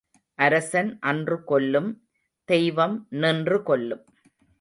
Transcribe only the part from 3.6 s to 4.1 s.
கொல்லும்.